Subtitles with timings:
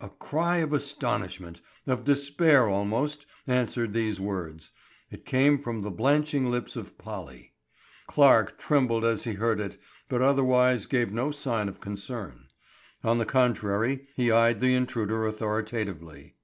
[0.00, 4.72] A cry of astonishment, of despair almost, answered these words.
[5.12, 7.52] It came from the blanching lips of Polly.
[8.08, 9.78] Clarke trembled as he heard it,
[10.08, 12.48] but otherwise gave no sign of concern.
[13.04, 16.34] On the contrary he eyed the intruder authoritatively.